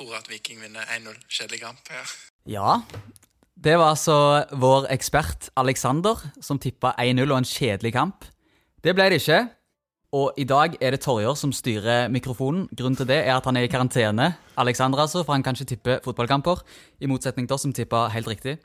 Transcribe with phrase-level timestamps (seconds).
[0.00, 1.16] tror at Viking vinner 1-0.
[1.28, 1.92] Kjedelig kamp.
[1.92, 2.04] Ja.
[2.48, 2.80] Ja.
[3.60, 8.24] Det var altså vår ekspert Alexander som tippa 1-0 og en kjedelig kamp.
[8.80, 9.42] Det ble det ikke.
[10.16, 12.64] Og i dag er det Torjer som styrer mikrofonen.
[12.74, 14.32] Grunnen til det er at han er i karantene.
[14.58, 16.64] Alexander altså, For han kan ikke tippe fotballkamper.
[17.00, 18.56] I motsetning til oss som tippa helt riktig.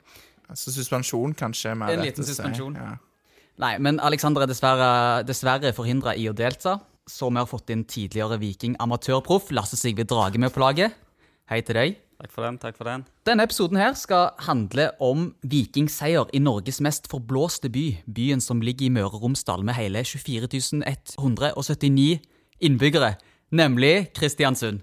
[0.48, 1.74] Altså suspensjon, kanskje.
[1.76, 2.32] Mer En liten si.
[2.32, 2.74] suspensjon.
[2.74, 2.96] Ja.
[3.62, 6.80] Nei, men Alexander er dessverre, dessverre forhindra i å delta.
[7.06, 10.96] Så vi har fått inn tidligere Viking amatørproff Lasse Sigve Drage med på laget.
[11.46, 11.96] Hei til deg.
[12.16, 12.56] Takk for den.
[12.58, 13.04] takk for den.
[13.28, 17.84] Denne episoden her skal handle om vikingseier i Norges mest forblåste by.
[18.08, 20.48] Byen som ligger i Møre og Romsdal med hele 24
[21.20, 22.18] 179
[22.66, 23.14] innbyggere,
[23.52, 24.80] nemlig Kristiansund.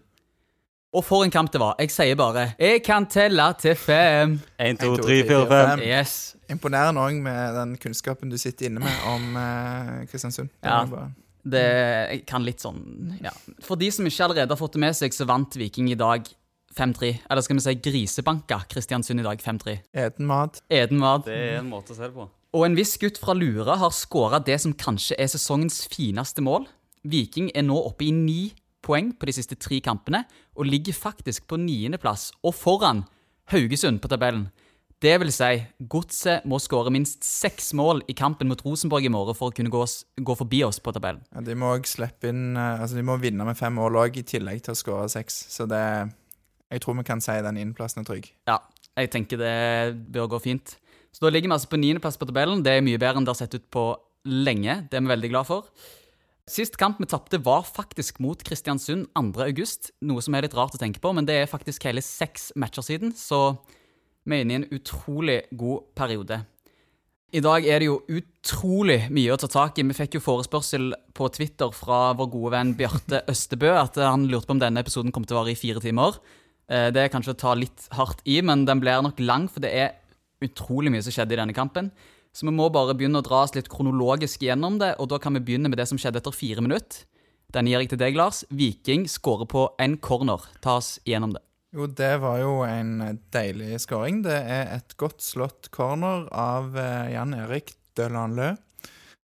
[0.94, 1.74] Og for en kamp det var.
[1.80, 4.40] Jeg sier bare 'Jeg kan telle til fem'.
[4.60, 5.80] 1, 2, to, 3, tre, 4, fire, 5.
[5.80, 5.80] fem.
[5.90, 6.36] Yes.
[6.50, 10.50] Imponerende òg med den kunnskapen du sitter inne med om eh, Kristiansund.
[10.64, 10.86] Ja.
[10.86, 11.12] bare-
[11.46, 11.62] Det
[12.12, 13.32] jeg kan litt sånn ja.
[13.60, 16.24] For de som ikke allerede har fått det med seg, så vant Viking i dag
[16.78, 17.12] 5-3.
[17.30, 19.78] Eller skal vi si grisebanka Kristiansund i dag 5-3.
[20.06, 20.62] Eten mat.
[20.70, 21.28] Edenvad.
[21.28, 22.30] Det er en måte å se det på.
[22.54, 26.68] Og en viss gutt fra Lura har skåra det som kanskje er sesongens fineste mål.
[27.04, 28.42] Viking er nå oppe i ni
[28.84, 30.26] poeng på de siste tre kampene,
[30.60, 33.06] og ligger faktisk på niendeplass og foran
[33.52, 34.50] Haugesund på tabellen.
[35.04, 35.58] Det vil si,
[35.92, 39.72] Godset må skåre minst seks mål i kampen mot Rosenborg i morgen for å kunne
[39.72, 41.26] gå, oss, gå forbi oss på tabellen.
[41.34, 44.22] Ja, de må også slippe inn eh, Altså, de må vinne med fem mål òg,
[44.22, 45.42] i tillegg til å skåre seks.
[45.52, 45.84] Så det
[46.74, 48.32] Jeg tror vi kan si den innplassen er trygg.
[48.50, 48.60] Ja,
[48.98, 49.58] jeg tenker det
[50.14, 50.78] bør gå fint.
[51.14, 52.64] Så da ligger vi altså på niendeplass på tabellen.
[52.66, 53.92] Det er mye bedre enn det har sett ut på
[54.26, 54.80] lenge.
[54.90, 55.68] Det er vi veldig glad for.
[56.50, 59.46] Sist kamp vi tapte, var faktisk mot Kristiansund 2.
[59.46, 59.94] august.
[60.04, 62.84] Noe som er litt rart å tenke på, men det er faktisk hele seks matcher
[62.84, 63.54] siden, så
[64.28, 66.42] vi er inne i en utrolig god periode.
[67.34, 69.86] I dag er det jo utrolig mye å ta tak i.
[69.90, 74.52] Vi fikk jo forespørsel på Twitter fra vår gode venn Bjarte Østebø at han lurte
[74.52, 76.20] på om denne episoden kom til å vare i fire timer.
[76.74, 79.62] Eh, Det er kanskje å ta litt hardt i, men den blir nok lang, for
[79.64, 79.94] det er
[80.44, 81.92] utrolig mye som skjedde i denne kampen.
[82.34, 85.38] Så vi må bare begynne å dra oss litt kronologisk gjennom det, og da kan
[85.38, 87.06] vi begynne med det som skjedde etter fire minutter.
[87.54, 88.42] Den gir jeg til deg, Lars.
[88.50, 90.42] Viking skårer på en corner.
[90.66, 91.44] Ta oss gjennom det.
[91.74, 94.24] Jo, det var jo en deilig skåring.
[94.26, 98.56] Det er et godt slått corner av eh, Jan Erik Dølanlø.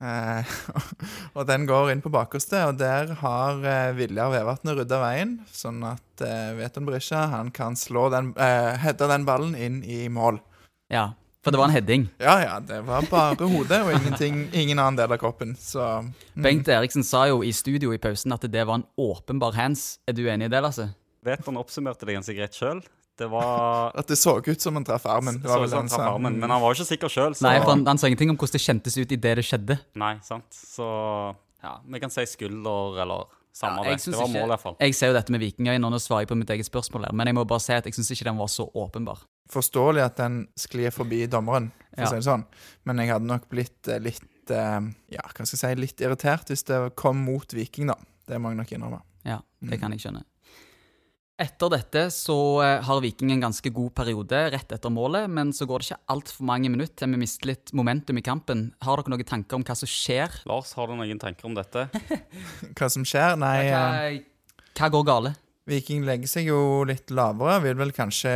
[0.01, 0.53] Eh,
[1.37, 5.83] og den går inn på bakerste, og der har eh, Viljar Vevatnet rydda veien, sånn
[5.85, 10.41] at eh, Veton Berisha han kan slå den, eh, den ballen inn i mål.
[10.91, 11.11] Ja,
[11.45, 12.09] for det var en heading.
[12.21, 15.55] Ja, ja, det var bare hodet og ingenting, ingen annen del av kroppen.
[15.57, 16.43] Så mm.
[16.45, 19.95] Bengt Eriksen sa jo i studio i pausen at det var en åpenbar hands.
[20.09, 20.91] Er du enig i det, Lasse?
[21.25, 22.83] Veton oppsummerte det ganske greit sjøl.
[23.21, 25.41] Det var at det så ut som han traff armen.
[25.43, 27.35] Det så var ut som han traff armen, men han var jo ikke sikker sjøl.
[27.45, 29.77] Nei, for han, han sa ingenting om hvordan det kjentes ut idet det skjedde.
[30.01, 30.49] Nei, sant.
[30.57, 30.87] Så
[31.63, 34.05] ja, vi kan si skulder eller samme Ja, det.
[34.07, 34.77] Det var ikke- mål, i hvert fall.
[34.81, 37.13] Jeg ser jo dette med Vikingøyne, og nå svarer jeg på mitt eget spørsmål her,
[37.13, 39.19] men jeg må bare si at jeg syns ikke den var så åpenbar.
[39.51, 42.07] Forståelig at den sklir forbi dommeren, for Ja.
[42.07, 42.45] å si det sånn.
[42.87, 46.47] Men jeg hadde nok blitt eh, litt eh, Ja, hva skal jeg si, litt irritert
[46.49, 47.95] hvis det kom mot Viking, da.
[48.27, 49.03] Det må jeg nok innrømme.
[49.27, 49.81] Ja, det Mm.
[49.81, 50.25] kan jeg skjønne.
[51.41, 55.65] Etter dette så eh, har Viking en ganske god periode rett etter målet, men så
[55.65, 58.67] går det ikke altfor mange minutter til vi mister litt momentum i kampen.
[58.85, 60.43] Har dere noen tanker om hva som skjer?
[60.51, 61.87] Lars, har du noen tanker om dette?
[62.77, 63.41] Hva som skjer?
[63.41, 64.21] Nei, eh, Hva,
[64.83, 65.35] hva går gale?
[65.71, 67.61] Viking legger seg jo litt lavere.
[67.65, 68.31] Vil vel kanskje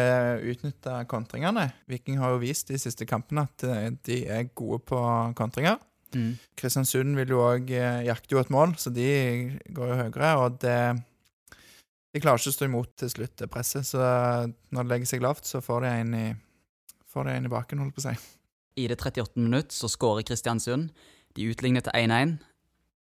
[0.55, 1.69] utnytte kontringene.
[1.91, 5.01] Viking har jo vist de siste kampene at eh, de er gode på
[5.37, 5.77] kontringer.
[6.17, 6.37] Mm.
[6.57, 9.11] Kristiansund vil jo òg jakte jo et mål, så de
[9.77, 10.39] går jo høyere.
[10.41, 10.79] Og det
[12.15, 13.99] De klarer ikke å stå imot til slutt det presset, så
[14.71, 16.27] når det legger seg lavt, så får de en i,
[17.11, 18.15] får de en i baken, holdt på å si.
[18.79, 19.35] I det 38.
[19.39, 20.93] minutt så skårer Kristiansund.
[21.35, 22.37] De utligner til 1-1.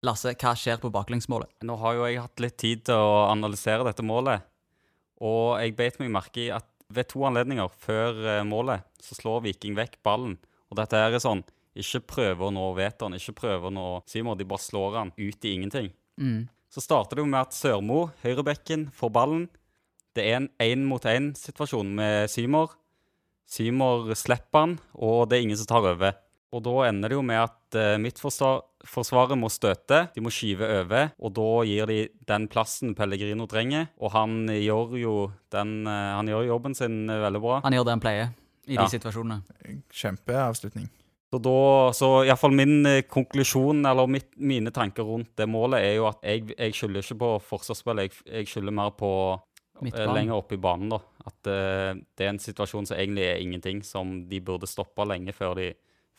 [0.08, 1.52] Lasse, hva skjer på baklengsmålet?
[1.68, 4.48] Nå har jo jeg hatt litt tid til å analysere dette målet,
[5.22, 9.44] og jeg beit meg merke i at ved to anledninger før eh, målet så slår
[9.46, 10.38] Viking vekk ballen.
[10.72, 11.44] Og dette her er sånn
[11.78, 14.36] Ikke prøve å nå Veton, ikke prøve å nå Simon.
[14.40, 15.88] De bare slår han ut i ingenting.
[16.20, 16.50] Mm.
[16.72, 19.48] Så starter det jo med at Sørmo, høyrebekken, får ballen.
[20.16, 22.78] Det er en én-mot-én-situasjon med Symor.
[23.52, 26.16] Symor slipper han, og det er ingen som tar over.
[26.52, 31.12] Og da ender det jo med at uh, midtforsvaret må støte, de må skyve over,
[31.20, 33.88] og da gir de den plassen Pellegrino trenger.
[34.04, 35.14] Og han gjør jo
[35.56, 37.60] den, eh, han gjør jobben sin eh, veldig bra.
[37.64, 38.32] Han gjør det han pleier
[38.68, 38.84] i Ja.
[38.84, 39.44] de situasjonene.
[39.92, 40.90] Kjempeavslutning.
[41.32, 45.94] Så da, så iallfall min eh, konklusjon, eller mitt, mine tanker rundt det målet, er
[45.96, 50.12] jo at jeg, jeg skylder ikke på forsvarsspill, jeg, jeg skylder mer på eh, Midtbanen.
[50.18, 51.00] lenger oppe i banen, da.
[51.22, 55.32] At uh, det er en situasjon som egentlig er ingenting, som de burde stoppa lenge
[55.38, 55.70] før, de,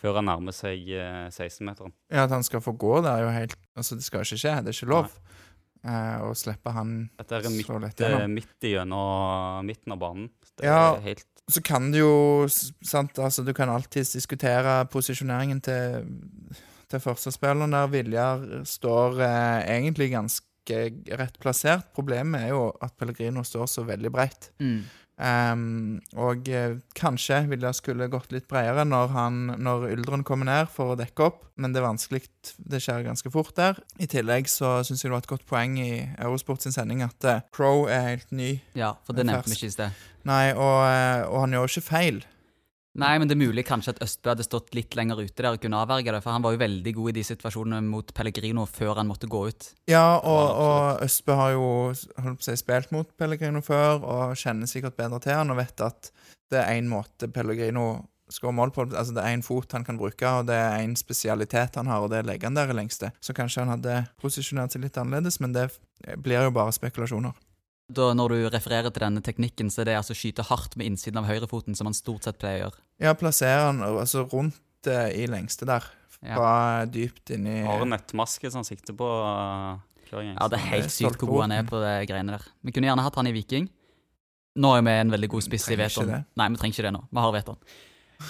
[0.01, 1.93] før han nærmer seg uh, 16-meteren.
[2.09, 4.57] Ja, At han skal få gå, det er jo helt Altså, det skal ikke skje.
[4.65, 5.13] Det er ikke lov.
[5.85, 8.35] Eh, og slippe han Dette er midt, så lett eh, gjennom.
[8.35, 10.31] midt gjennom midten av banen.
[10.57, 10.95] Det Ja.
[10.97, 16.07] er helt Så kan du jo sant, altså Du kan alltids diskutere posisjoneringen til,
[16.89, 17.89] til forsvarsspilleren der.
[17.91, 20.49] Viljar står eh, egentlig ganske
[21.19, 21.89] rett plassert.
[21.95, 24.53] Problemet er jo at Pellegrino står så veldig breit.
[24.63, 24.85] Mm.
[25.21, 30.71] Ehm, og eh, kanskje det skulle gått litt bredere når, han, når Yldren kommer ned
[30.73, 32.25] for å dekke opp, men det er vanskelig.
[32.57, 33.79] Det skjer ganske fort der.
[34.03, 37.29] I tillegg så syns jeg det var et godt poeng i Eurosport sin sending at
[37.29, 38.55] eh, Crow er helt ny.
[38.79, 40.05] Ja, for det er nevnte vi ikke i sted.
[40.29, 42.23] Nei, og, eh, og han gjør jo ikke feil.
[43.01, 45.63] Nei, men det er mulig kanskje at Østbø hadde stått litt lenger ute der og
[45.63, 49.01] kunne avverge det, for han var jo veldig god i de situasjonene mot Pellegrino før
[49.01, 49.71] han måtte gå ut.
[49.89, 54.37] Ja, og, og Østbø har jo holdt på å si, spilt mot Pellegrino før og
[54.37, 56.13] kjenner sikkert bedre til han og vet at
[56.53, 57.87] det er én måte Pellegrino
[58.33, 58.87] skårer mål på.
[58.93, 62.05] Altså Det er én fot han kan bruke, og det er én spesialitet han har,
[62.05, 63.13] og det er å legge han der i lengste.
[63.21, 65.71] Så kanskje han hadde posisjonert seg litt annerledes, men det
[66.21, 67.33] blir jo bare spekulasjoner.
[67.93, 71.21] Da, når du refererer til denne teknikken, så er det altså skyte hardt med innsiden
[71.21, 72.85] av høyrefoten, som han stort sett pleier å gjøre.
[73.03, 75.87] Ja, plasserer han altså rundt eh, i lengste der.
[76.23, 76.37] Ja.
[76.39, 80.35] Bare dypt inni Har en nettmaske som sikter på uh, hver.
[80.37, 82.45] Ja, det er helt sykt hvor god han er på de greiene der.
[82.63, 83.67] Vi kunne gjerne hatt han i Viking.
[84.63, 86.11] Nå er vi en veldig god spiss i Veton.
[86.13, 86.21] det.
[86.39, 87.03] Nei, vi trenger ikke det nå.
[87.09, 87.59] Vi har Veton.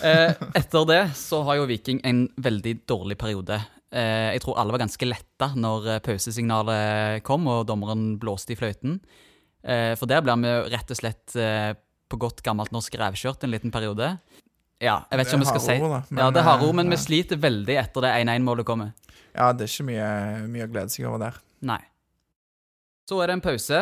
[0.01, 0.31] Eh,
[0.61, 3.59] etter det så har jo Viking en veldig dårlig periode.
[3.93, 8.59] Eh, jeg tror alle var ganske letta når eh, pausesignalet kom og dommeren blåste i
[8.59, 9.01] fløyten.
[9.63, 11.73] Eh, for der blir vi rett og slett eh,
[12.11, 14.17] på godt gammelt norsk revkjørt en liten periode.
[14.83, 16.69] Ja, jeg vet ikke om vi skal si ord, da, Ja, det er harde eh,
[16.69, 18.91] ord, men vi sliter veldig etter det 1-1-målet kommer.
[19.31, 20.09] Ja, det er ikke mye,
[20.51, 21.39] mye å glede seg over der.
[21.71, 21.81] Nei.
[23.09, 23.81] Så er det en pause,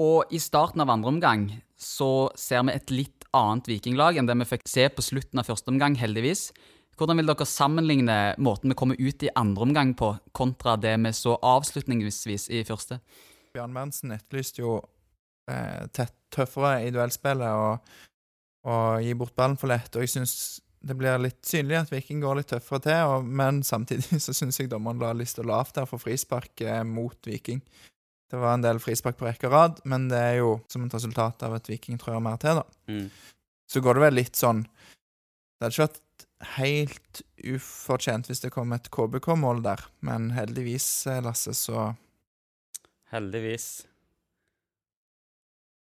[0.00, 1.46] og i starten av andre omgang
[1.78, 5.46] så ser vi et litt annet vikinglag enn det vi fikk se på slutten av
[5.46, 6.48] første omgang, heldigvis.
[6.98, 11.12] Hvordan vil dere sammenligne måten vi kommer ut i andre omgang på, kontra det vi
[11.14, 12.98] så avslutningsvis i første?
[13.54, 14.88] Bjørn Berntsen etterlyste jo eh,
[15.94, 17.92] tett, tøffere i duellspillet og,
[18.68, 19.94] og gi bort ballen for lett.
[19.96, 20.34] Og jeg syns
[20.80, 24.60] det blir litt synlig at Viking går litt tøffere til, og, men samtidig så syns
[24.60, 27.62] jeg dommeren la lista lavt der for frispark eh, mot Viking.
[28.28, 30.94] Det var en del frispark på rekke og rad, men det er jo som et
[30.94, 32.92] resultat av at Viking trør mer til, da.
[32.92, 33.08] Mm.
[33.68, 36.24] Så går det vel litt sånn Det hadde ikke vært
[36.54, 37.20] helt
[37.52, 41.92] ufortjent hvis det kom et KBK-mål der, men heldigvis, eh, Lasse, så
[43.08, 43.86] Heldigvis.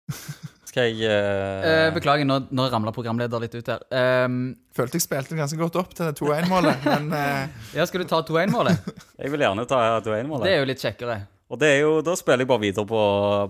[0.69, 1.67] Skal jeg uh...
[1.69, 3.85] eh, beklager, nå, nå ramla programleder litt ut her.
[4.27, 4.41] Um...
[4.75, 7.69] følte jeg spilte ganske godt opp til det 2-1-målet, men uh...
[7.77, 8.91] ja, skal du ta 2-1-målet?
[9.23, 10.49] Jeg vil gjerne ta 2-1-målet.
[10.49, 11.21] Det er jo litt kjekkere.
[11.53, 13.01] Og det er jo, da spiller jeg bare videre på,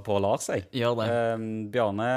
[0.04, 0.66] på Lars, jeg.
[0.76, 1.04] Gjør det.
[1.08, 2.08] Eh, Bjarne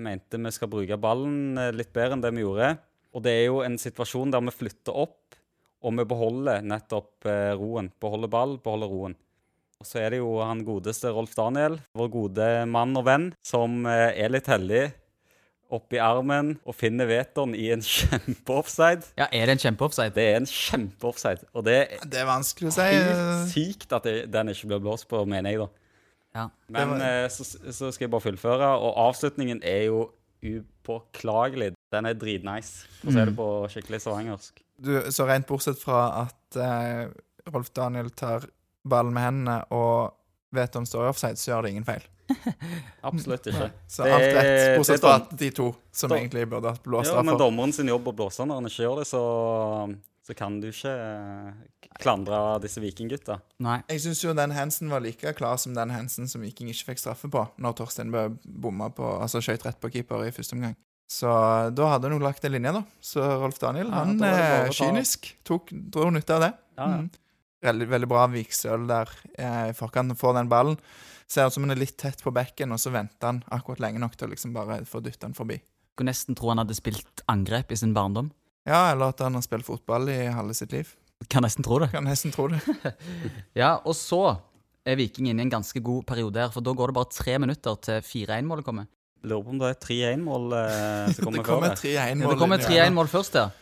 [0.00, 2.70] mente vi skal bruke ballen litt bedre enn det vi gjorde.
[3.14, 5.36] Og det er jo en situasjon der vi flytter opp,
[5.84, 7.90] og vi beholder nettopp eh, roen.
[8.00, 9.18] Beholder ball, beholder roen.
[9.82, 13.84] Og så er det jo han godeste Rolf Daniel, vår gode mann og venn, som
[13.90, 14.84] eh, er litt heldig
[15.74, 19.08] oppi armen og finner Veton i en kjempeoffside.
[19.18, 20.12] Ja, er det en kjempeoffside?
[20.14, 21.48] Det er en kjempeoffside.
[21.56, 22.84] Og det er det er vanskelig å si.
[22.94, 25.68] helt eh, sykt at det, den ikke blir blåst på, mener jeg, da.
[26.34, 26.44] Ja.
[26.74, 30.04] Men var- eh, så, så skal jeg bare fullføre, og avslutningen er jo
[30.44, 31.72] upåklagelig.
[31.94, 33.36] Den er dritnice, for å si det Mm.
[33.38, 34.60] på skikkelig stavangersk.
[34.84, 37.08] Du, så rent bortsett fra at eh,
[37.52, 38.46] Rolf Daniel tar
[38.84, 40.14] ballen med hendene og
[40.54, 42.04] vet om står i offside, så gjør det ingen feil.
[43.04, 43.68] Absolutt ikke.
[43.90, 47.02] Så alt rett, det bortsett fra at de to som Dom- egentlig burde hatt blå
[47.04, 49.22] Ja, men dommeren sin jobb å blåse når han ikke gjør det, så,
[50.24, 53.38] så kan du ikke eh, klandre disse vikinggutta.
[53.64, 53.80] Nei.
[53.92, 57.02] Jeg syns jo den Hansen var like klar som den Hansen som Viking ikke fikk
[57.02, 60.78] straffe på, når Torstein Bø bomma på Altså skøyt rett på keeper i første omgang.
[61.10, 61.28] Så
[61.76, 62.80] da hadde hun jo lagt en linje, da.
[63.04, 65.34] Så Rolf Daniel, Ja, han da er ta- kynisk.
[65.44, 66.52] Tok, dro nytte av det.
[66.80, 67.02] Ja, ja.
[67.04, 67.10] Mm.
[67.64, 70.12] Veldig, veldig bra Viksøl der eh, i forkant.
[70.20, 70.76] Får den ballen.
[71.26, 74.02] Ser ut som han er litt tett på bekken, og så venter han akkurat lenge
[74.02, 75.56] nok til å liksom bare få dytta den forbi.
[75.94, 78.28] Skulle nesten tro han hadde spilt angrep i sin barndom.
[78.68, 80.90] Ja, eller at han har spilt fotball i halve sitt liv.
[81.32, 81.88] Kan nesten tro det.
[81.94, 82.60] Kan nesten tro det.
[83.60, 84.20] Ja, og så
[84.84, 87.38] er Viking inne i en ganske god periode her, for da går det bare tre
[87.40, 88.88] minutter til 4-1-målet kommer.
[89.24, 91.78] Lurer på om det er 3-1-mål eh, som kommer Det før kommer det.
[91.80, 92.34] 3-1-mål.
[92.34, 93.54] Ja, kommer inn i- 3-1-mål først der.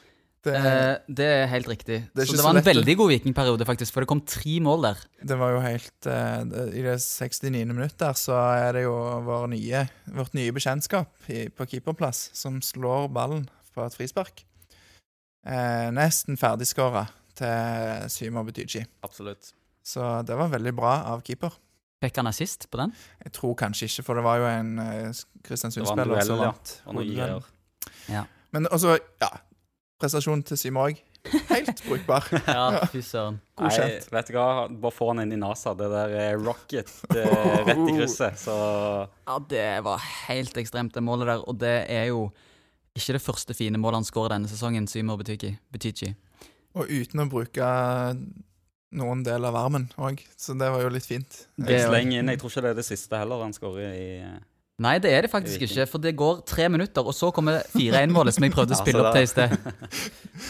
[0.42, 1.98] Det, Eh, det er helt riktig.
[2.10, 4.58] Det er så det så var en veldig god Vikingperiode, faktisk, for det kom tre
[4.60, 5.02] mål der.
[5.22, 6.40] det var jo helt eh,
[6.78, 7.66] I det 69.
[7.70, 12.58] minutt der så er det jo vår nye, vårt nye bekjentskap i, på keeperplass som
[12.60, 14.42] slår ballen på et frispark.
[15.46, 17.06] Eh, nesten ferdigskåra
[17.38, 18.82] til Symer Betyji.
[19.06, 19.54] Absolutt.
[19.84, 21.54] Så det var veldig bra av keeper.
[22.02, 22.90] Fikk han assist på den?
[23.22, 26.76] Jeg tror kanskje ikke, for det var jo en eh, Kristiansund-spiller som vant.
[28.10, 28.26] Ja.
[28.50, 29.30] Men også, ja
[30.02, 30.98] Prestasjonen til òg.
[31.48, 32.26] Helt brukbar.
[32.56, 33.36] Ja, fy søren.
[33.60, 34.08] Nei, Godkjent.
[34.10, 35.74] vet du hva, bare få han inn i NASA.
[35.78, 38.40] Det der er rocket eh, rett i krysset.
[38.42, 38.56] Så
[39.28, 41.44] Ja, det var helt ekstremt, det målet der.
[41.46, 42.26] Og det er jo
[42.98, 46.10] ikke det første fine målet han skårer denne sesongen, Symer Butichi.
[46.74, 47.68] Og uten å bruke
[48.92, 51.44] noen del av armen òg, så det var jo litt fint.
[51.56, 52.28] Det sleng inn.
[52.28, 54.40] Jeg tror ikke det er det siste heller han skårer i eh,
[54.82, 58.34] Nei, det er det faktisk ikke, for det går tre minutter, og så kommer 4-1-målet
[58.34, 59.54] som jeg prøvde å spille opp til i sted.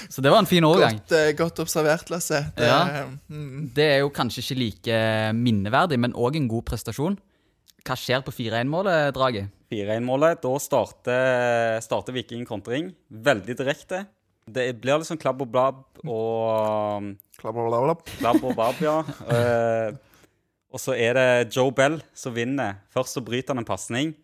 [0.08, 1.00] Så det var en fin overgang.
[1.02, 2.40] Godt, eh, godt observert, Lasse.
[2.56, 3.06] Det, Ja.
[3.28, 5.00] mm, Det er jo kanskje ikke like
[5.36, 7.18] minneverdig, men òg en god prestasjon.
[7.82, 9.48] Hva skjer på 4-1-målet, Drage?
[9.72, 10.40] 4-1-målet.
[10.44, 12.92] Da starter, starter Viking kontring.
[13.10, 14.04] Veldig direkte.
[14.46, 17.12] Det blir litt sånn klabb og blabb og
[17.42, 18.08] Klabb og klapp.
[18.20, 18.96] Klabb og babb, ja.
[19.34, 19.92] Eh,
[20.72, 22.78] og så er det Joe Bell som vinner.
[22.94, 24.14] Først så bryter han en pasning,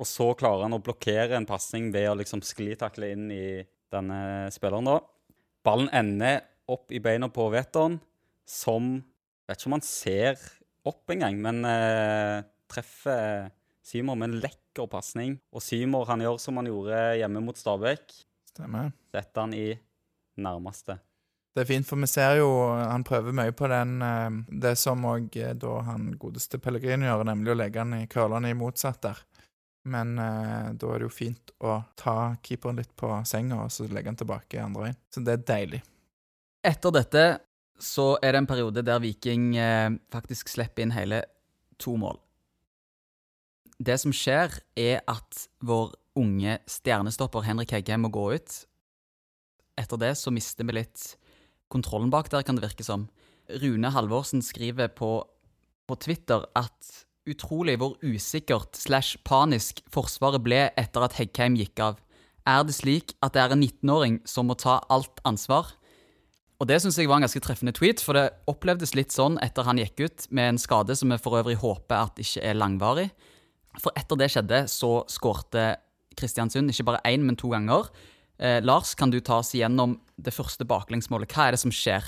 [0.00, 3.60] og så klarer han å blokkere en pasning ved å liksom sklitakle inn i
[3.92, 5.00] denne spilleren, da.
[5.66, 6.40] Ballen ender
[6.70, 7.98] opp i beina på Veton,
[8.48, 8.98] som
[9.50, 10.36] Vet ikke om han ser
[10.86, 12.36] opp engang, men eh,
[12.70, 13.48] treffer
[13.82, 15.32] Seymour med en lekker pasning.
[15.50, 18.14] Og Seymour han gjør som han gjorde hjemme mot Stabæk.
[18.52, 18.92] Stemmer.
[19.10, 19.72] Setter han i
[20.38, 21.00] nærmeste.
[21.50, 22.46] Det er fint, for vi ser jo
[22.78, 27.50] han prøver mye på den eh, Det som òg da han godeste Pellegrino gjør, nemlig
[27.50, 29.18] å legge han i curlene i motsatt der.
[29.88, 33.86] Men eh, da er det jo fint å ta keeperen litt på senga og så
[33.88, 34.98] legge han tilbake andre veien.
[35.12, 35.80] Så det er deilig.
[36.66, 37.24] Etter dette
[37.80, 41.22] så er det en periode der Viking eh, faktisk slipper inn hele
[41.80, 42.20] to mål.
[43.80, 48.56] Det som skjer, er at vår unge stjernestopper Henrik Hegge må gå ut.
[49.80, 51.14] Etter det så mister vi litt
[51.72, 53.08] kontrollen bak der, kan det virke som.
[53.62, 55.14] Rune Halvorsen skriver på,
[55.88, 61.98] på Twitter at utrolig hvor usikkert slash panisk Forsvaret ble etter at Heggheim gikk av.
[62.48, 65.74] Er det slik at det er en 19-åring som må ta alt ansvar?
[66.60, 69.64] Og det synes jeg var en ganske treffende tweet, for det opplevdes litt sånn etter
[69.64, 73.08] han gikk ut, med en skade som vi for øvrig håper at ikke er langvarig.
[73.80, 75.70] For etter det skjedde, så skårte
[76.18, 77.88] Kristiansund ikke bare én, men to ganger.
[78.40, 81.32] Eh, Lars, kan du ta oss igjennom det første baklengsmålet?
[81.32, 82.04] Hva er det som skjer?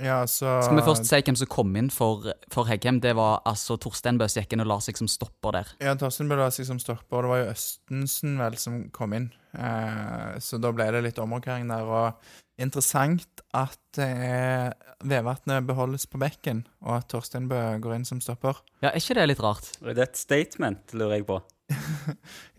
[0.00, 3.00] Ja, så Skal vi først si hvem som kom inn for, for Heggem?
[3.04, 5.72] Det var altså Torstein Bø som og Lars som stopper der.
[5.84, 9.28] Ja, Torstein da seg som stopper, og det var jo Østensen vel som kom inn.
[9.52, 11.84] Eh, så da ble det litt omrokering der.
[11.84, 14.70] Og interessant at eh,
[15.10, 18.62] Vevatnet beholdes på bekken, og at Torstein Bø går inn som stopper.
[18.80, 19.72] Ja, Er ikke det litt rart?
[19.80, 21.40] Det Er et statement, lurer jeg på?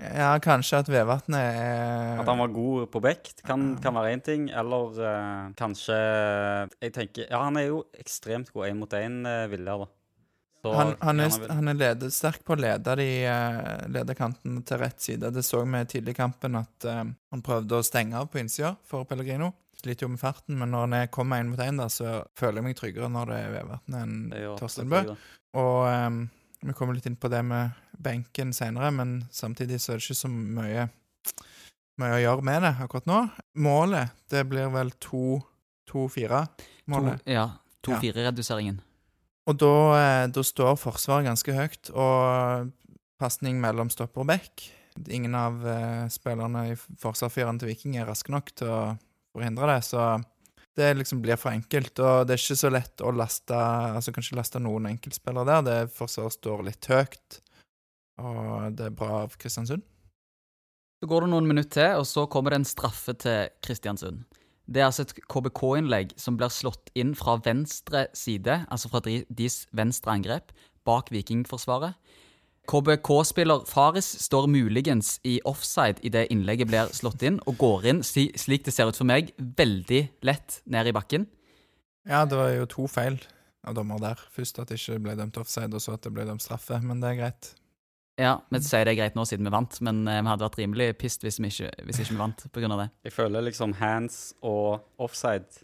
[0.01, 4.23] Ja, kanskje at Vevatnet er At han var god på bekk kan, kan være én
[4.25, 5.97] ting, eller uh, kanskje
[6.81, 9.89] Jeg tenker Ja, han er jo ekstremt god én mot én, uh, Viljar, da.
[10.61, 14.77] Så han, han, er, han er leder, sterk på å lede de uh, lederkantene til
[14.77, 15.31] rett side.
[15.33, 17.01] Det så vi tidlig i kampen at uh,
[17.33, 19.49] han prøvde å stenge av på innsida for Pellegrino.
[19.81, 22.67] Sliter jo med farten, men når han er- kommer én mot én, så føler jeg
[22.67, 25.01] meg tryggere når det er Vevatnet enn det er Torstein Bø.
[25.57, 26.19] Og ehm,
[26.61, 27.69] vi kommer litt inn på det med
[28.01, 30.89] benken senere, men samtidig så er det ikke så mye,
[32.01, 33.19] mye å gjøre med det akkurat nå.
[33.65, 37.19] Målet, det blir vel 2-4-målet.
[37.29, 37.45] Ja,
[37.87, 38.77] 2-4-reduseringen.
[39.49, 42.69] Og da, eh, da står Forsvaret ganske høyt, og
[43.21, 44.67] pasning mellom stopper og back.
[45.09, 48.81] Ingen av eh, spillerne i forsvarsfireren til Viking er raske nok til å
[49.33, 50.01] forhindre det, så
[50.77, 51.93] det liksom blir for enkelt.
[51.99, 55.63] Og det er ikke så lett å laste Altså kanskje laste noen enkeltspillere der.
[55.67, 57.41] Det Forsvaret står litt høyt,
[58.21, 59.83] og det er bra av Kristiansund.
[61.01, 64.21] Så går det noen minutter til, og så kommer det en straffe til Kristiansund.
[64.71, 69.63] Det er altså et KBK-innlegg som blir slått inn fra venstre side, altså fra deres
[69.75, 70.53] venstre angrep,
[70.87, 71.97] bak Vikingforsvaret.
[72.69, 78.65] KBK-spiller Faris står muligens i offside idet innlegget blir slått inn, og går inn, slik
[78.67, 81.25] det ser ut for meg, veldig lett ned i bakken.
[82.07, 83.17] Ja, det var jo to feil
[83.67, 84.21] av dommer der.
[84.33, 87.01] Først at det ikke ble dømt offside, og så at det ble dømt straffe, men
[87.01, 87.51] det er greit.
[88.21, 90.59] Ja, vi sier det er greit nå siden vi vant, men eh, vi hadde vært
[90.59, 92.87] rimelig pissed hvis vi ikke, hvis ikke vi vant på grunn av det.
[93.07, 95.63] Jeg føler liksom hands og offside,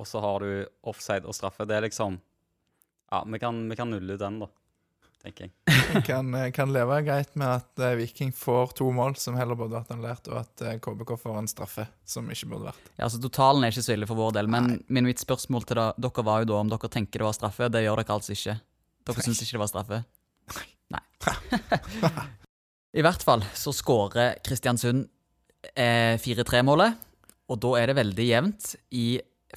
[0.00, 0.50] og så har du
[0.90, 1.68] offside og straffe.
[1.68, 2.20] Det er liksom
[3.12, 4.48] Ja, vi kan, vi kan nulle ut den, da,
[5.26, 6.02] tenker jeg.
[6.06, 9.92] Kan, kan leve greit med at eh, Viking får to mål som heller burde vært
[9.94, 12.88] annullert, og at eh, KBK får en straffe som ikke burde vært.
[12.96, 15.80] Ja, altså Totalen er ikke så ille for vår del, men min mitt spørsmål til
[15.80, 17.70] da, dere var jo da om dere tenker det var straffe.
[17.72, 18.58] Det gjør dere altså ikke.
[19.06, 20.02] Dere syns ikke det var straffe?
[20.94, 21.04] Nei.
[22.98, 25.06] I hvert fall så skårer Kristiansund
[25.74, 27.02] eh, 4-3-målet,
[27.50, 29.08] og da er det veldig jevnt i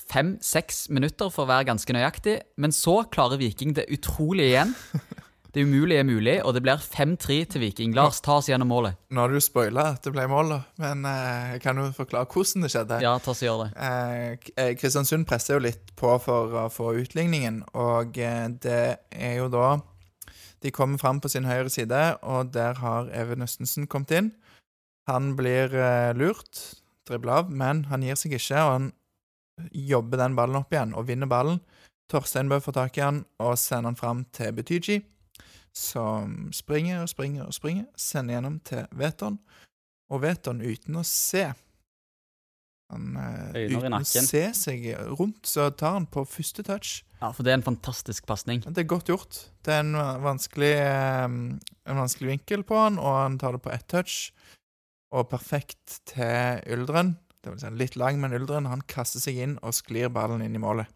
[0.10, 2.36] fem-seks minutter for å være ganske nøyaktig.
[2.62, 4.76] Men så klarer Viking det utrolig igjen.
[5.50, 7.94] Det umulige er mulig, og det blir 5-3 til Viking.
[7.98, 9.00] Lars ta oss gjennom målet.
[9.10, 10.53] Nå har du spoila at det ble mål.
[10.77, 13.00] Men eh, jeg kan jo forklare hvordan det skjedde.
[13.01, 13.70] Ja, ta oss gjør det.
[13.82, 19.39] Eh, eh, Kristiansund presser jo litt på for å få utligningen, og eh, det er
[19.41, 19.79] jo da
[20.60, 24.32] De kommer fram på sin høyre side, og der har Even Østensen kommet inn.
[25.10, 26.62] Han blir eh, lurt,
[27.08, 28.89] dribla av, men han gir seg ikke, og han
[29.74, 31.63] jobber den ballen opp igjen og vinner ballen.
[32.10, 35.00] Torstein Bø får tak i han og sender han fram til Betyji,
[35.79, 39.39] som springer og springer og springer, sender gjennom til Veton,
[40.09, 41.48] og Veton uten å se
[42.89, 47.03] han, eh, uten å se seg rundt, så tar han på første touch.
[47.19, 48.63] Ja, For det er en fantastisk pasning.
[48.65, 49.41] Det er godt gjort.
[49.62, 49.93] Det er en
[50.24, 54.31] vanskelig, en vanskelig vinkel på han, og han tar det på ett touch.
[55.13, 57.17] Og perfekt til Yldren.
[57.43, 60.57] Det vil si litt lang, men Yldren han kaster seg inn og sklir ballen inn
[60.57, 60.89] i målet.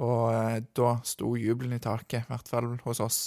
[0.00, 3.20] Og eh, da sto jubelen i taket, i hvert fall hos oss.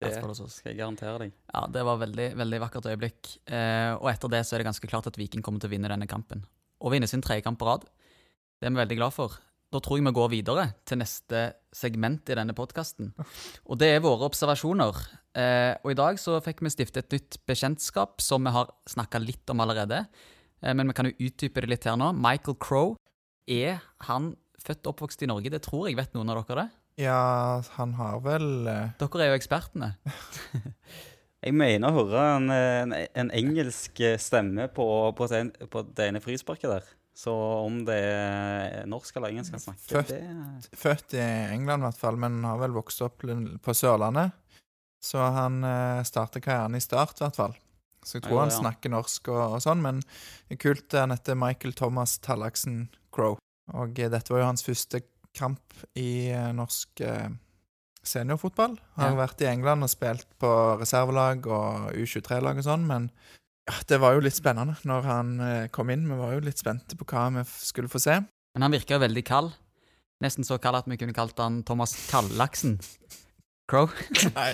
[0.00, 1.34] Det skal jeg garantere deg.
[1.52, 3.34] Ja, det var veldig, veldig vakkert øyeblikk.
[3.52, 5.90] Eh, og etter det så er det ganske klart at Viking kommer til å vinne
[5.92, 6.46] denne kampen.
[6.80, 7.84] Og vinne sin tredje kamp på rad.
[8.60, 9.36] Det er vi veldig glad for.
[9.70, 11.44] Da tror jeg vi går videre til neste
[11.76, 13.12] segment i denne podkasten.
[13.68, 14.96] Og det er våre observasjoner.
[15.38, 19.20] Eh, og i dag så fikk vi stifte et nytt bekjentskap som vi har snakka
[19.22, 20.06] litt om allerede.
[20.64, 22.10] Eh, men vi kan jo utdype det litt her nå.
[22.16, 22.96] Michael Crowe,
[23.50, 25.50] Er han født og oppvokst i Norge?
[25.50, 26.79] Det tror jeg vet noen av dere det.
[27.00, 29.94] Ja, han har vel eh, Dere er jo ekspertene.
[31.40, 34.84] Jeg mener å høre en, en, en engelsk stemme på,
[35.16, 35.38] på, det,
[35.72, 36.90] på det ene frisparket der.
[37.16, 40.12] Så om det er norsk eller engelsk han snakker, Født.
[40.12, 41.22] det født i
[41.56, 44.36] England, i hvert fall, men har vel vokst opp på Sørlandet.
[45.00, 47.56] Så han eh, starter karrieren i Start, i hvert fall.
[48.04, 48.58] Så jeg tror Ja, han ja.
[48.60, 53.38] snakker norsk og, og sånn, men det er kult han heter Michael Thomas Tallaksen Crow.
[53.72, 55.02] Og eh, dette var jo hans første
[55.36, 55.60] kamp
[55.98, 57.28] i eh, norsk eh,
[58.02, 58.78] seniorfotball.
[58.96, 59.26] Han har Ja.
[59.26, 63.10] vært i England og spilt på reservelag og U23-lag og sånn, men
[63.68, 66.08] ja, det var jo litt spennende når han eh, kom inn.
[66.08, 68.16] Vi var jo litt spente på hva vi skulle få se.
[68.56, 69.52] Men han virka veldig kald.
[70.24, 72.78] Nesten så kald at vi kunne kalt han Thomas Kallaksen.
[73.70, 73.86] Crow?
[74.34, 74.50] Nei,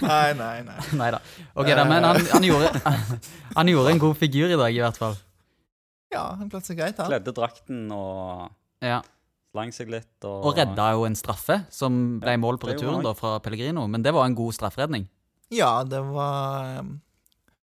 [0.00, 0.60] nei, nei.
[0.62, 0.76] nei.
[1.00, 1.18] Nei da.
[1.58, 2.70] Ok, da, men han, han, gjorde,
[3.58, 5.16] han gjorde en god figur i dag, i hvert fall.
[6.14, 7.08] Ja, han klarte seg greit, han.
[7.10, 8.52] kledde drakten og
[8.84, 9.00] Ja.
[9.54, 10.10] Slang seg litt.
[10.26, 13.36] Og, Og redda jo en straffe, som ble Ja, mål på det returen da fra
[13.44, 13.86] Pellegrino.
[13.90, 15.06] Men det var en god strafferedning.
[15.54, 16.96] Ja, det var um,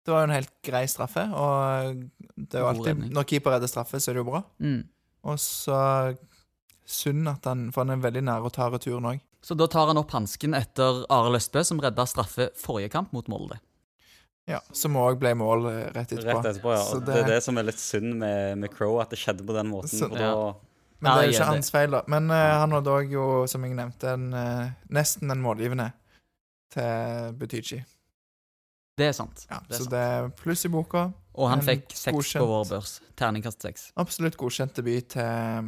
[0.03, 2.03] Det var jo en helt grei straffe, og
[2.35, 3.13] det er jo alltid redning.
[3.15, 4.43] Når keeper redder straffe, så er det jo bra.
[4.63, 4.81] Mm.
[5.27, 5.79] Og så
[6.87, 9.23] synd at han For han er veldig nær å ta returen òg.
[9.43, 13.27] Så da tar han opp hansken etter Are Løstbø, som redda straffe forrige kamp mot
[13.31, 13.59] Molde.
[14.47, 16.23] Ja, som òg ble mål rett etterpå.
[16.39, 16.83] Rett etterpå, ja.
[16.87, 19.43] Så Og det, er det som er litt synd med, med Crow, at det skjedde
[19.47, 19.91] på den måten.
[19.91, 20.53] Så- for Ja.
[20.99, 22.01] Men Ja, det er jo ikke hans feil, da.
[22.09, 25.91] Men uh, han hadde òg jo, som jeg nevnte, en, uh, nesten en målgivende
[26.73, 27.83] til Butichi.
[28.97, 29.45] Det er sant.
[29.49, 29.93] Ja, det er så sant.
[29.93, 31.03] det er pluss i boka.
[31.37, 32.95] Og han fikk seks på vår børs.
[33.19, 33.91] Terningkast seks.
[34.01, 35.67] Absolutt godkjent debut til,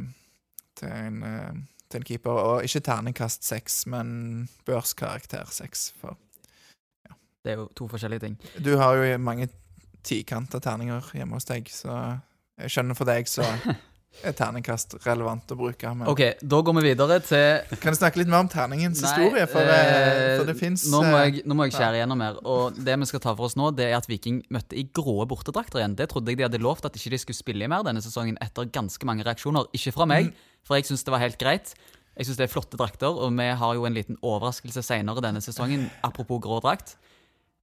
[0.79, 1.59] til, en, eh,
[1.91, 2.39] til en keeper.
[2.41, 5.91] Og ikke terningkast seks, men børskarakter seks.
[6.01, 6.17] For
[7.45, 8.39] Det er jo to forskjellige ting.
[8.65, 9.47] du har jo mange
[10.03, 12.19] tikanta terninger hjemme hos deg, så
[12.57, 13.45] jeg skjønner for deg så
[14.25, 15.91] er terningkast relevant å bruke.
[15.95, 19.09] Men Ok, da går vi videre til kan du snakke litt mer om terningens Nei,
[19.11, 19.45] historie?
[19.47, 22.39] For, eh, eh, for det fins nå, må jeg, nå må jeg skjære igjennom her.
[22.43, 25.23] Og det vi skal ta for oss nå, det er at Viking møtte i grå
[25.29, 25.95] bortedrakter igjen.
[25.95, 28.37] Det trodde jeg de hadde lovt at ikke de skulle spille i mer denne sesongen,
[28.43, 29.69] etter ganske mange reaksjoner.
[29.73, 30.09] Ikke fra Mm.
[30.09, 31.73] meg, for jeg syns det var helt greit.
[32.17, 35.39] Jeg syns det er flotte drakter, og vi har jo en liten overraskelse seinere denne
[35.39, 36.97] sesongen, apropos grå drakt.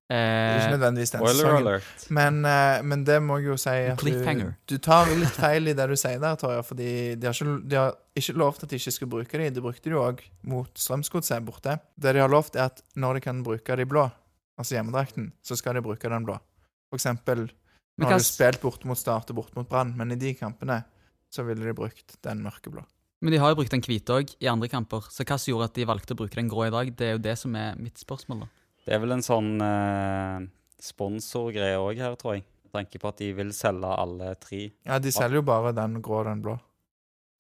[0.07, 1.67] Ikke Eh, nødvendigvis den Spoiler sesongen.
[1.67, 2.11] alert.
[2.15, 5.75] Men, eh, men det må jeg jo si at du, du tar litt feil i
[5.75, 6.63] det du sier der, Torje.
[6.63, 9.53] Fordi de har, ikke, de har ikke lovt at de ikke skal bruke dem.
[9.53, 11.81] De brukte de òg mot Strømsgodset borte.
[11.99, 14.07] Det de har lovt, er at når de kan bruke de blå,
[14.57, 16.39] altså hjemmedrakten, så skal de bruke den blå.
[16.89, 17.49] For eksempel
[17.97, 20.19] når Nå har hva de spilt bort mot Start og bort mot Brann, men i
[20.21, 20.85] de kampene
[21.33, 22.85] så ville de brukt den mørkeblå.
[23.23, 25.65] men de har jo brukt den hvite òg i andre kamper, så hva som gjorde
[25.65, 27.75] at de valgte å bruke den grå i dag, det er jo det som er
[27.81, 28.49] mitt spørsmål, da.
[28.87, 30.47] Det er vel en sånn eh,
[30.83, 32.45] sponsorgreie òg her, tror jeg.
[32.67, 34.69] Med tanke på at de vil selge alle tre.
[34.87, 36.55] Ja, de selger jo bare den grå og den blå.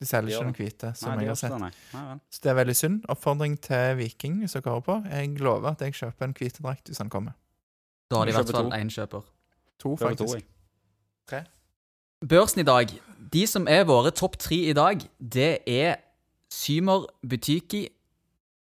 [0.00, 1.54] De selger De ikke den hvite, som Nei, jeg har sett.
[1.54, 1.70] det, nei.
[1.94, 2.16] Nei.
[2.35, 2.96] Så det er veldig synd.
[3.12, 4.96] Oppfordring til Viking, hvis dere hører på.
[5.09, 7.37] Jeg lover at jeg kjøper en hvite drakt hvis han kommer.
[8.11, 8.76] Da har de i hvert fall to.
[8.76, 9.30] én kjøper.
[9.82, 10.35] To, faktisk.
[10.35, 10.42] to,
[11.30, 11.52] faktisk.
[12.26, 12.92] Børsen i dag.
[13.32, 15.96] De som er våre topp tre i dag, det er
[16.52, 17.87] Symer Butyki,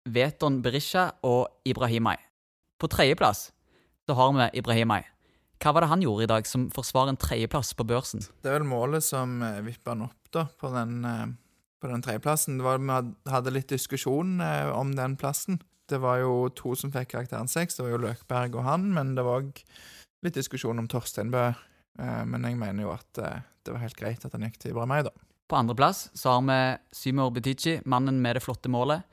[0.09, 2.17] Veton Berisha og Ibrahimai.
[2.83, 3.51] På tredjeplass
[4.05, 5.05] så har vi Ibrahimai.
[5.63, 8.25] Hva var det han gjorde i dag som forsvarer en tredjeplass på børsen?
[8.43, 11.29] Det er vel målet som vippa han opp da, på den, eh,
[11.79, 12.57] på den tredjeplassen.
[12.57, 12.79] Det var-
[13.23, 15.61] Vi hadde litt diskusjon eh, om den plassen.
[15.87, 17.77] Det var jo to som fikk karakteren seks.
[17.77, 19.63] Det var jo Løkberg og han, men det var òg
[20.23, 21.55] litt diskusjon om Torsteinbø.
[21.95, 22.25] Bø.
[22.25, 24.85] men jeg mener jo at eh, det var helt greit at han gikk til Ibra
[24.85, 25.11] meg, da.
[25.47, 29.03] På andreplass har vi Symor Butichi, mannen med det flotte målet.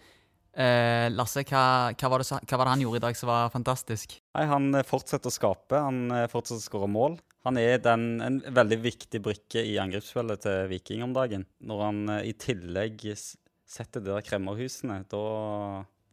[0.51, 3.53] Eh, Lasse, hva, hva, var det, hva var det han gjorde i dag som var
[3.55, 4.17] fantastisk?
[4.35, 7.21] Nei, Han eh, fortsetter å skape, han eh, fortsetter å skåre mål.
[7.47, 11.47] Han er den, en veldig viktig brikke i angrepsspillet til Viking om dagen.
[11.63, 15.25] Når han eh, i tillegg setter de der kremmerhusene, da